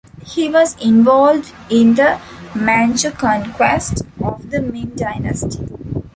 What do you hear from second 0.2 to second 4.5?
He was involved in the Manchu conquest of